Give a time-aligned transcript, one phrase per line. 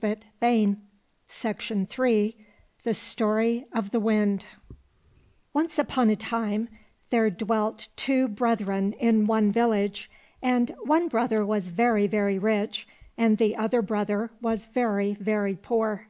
[0.00, 0.52] 26 THE
[1.88, 2.34] STORY OF THE WIND
[2.84, 4.44] THE STORY OF THE WIND
[5.54, 6.68] ONCE upon a time
[7.08, 10.10] there dwelt two brethren in one village,
[10.42, 12.86] and one brother was very, very rich,
[13.16, 16.08] and the other brother was very, very poor.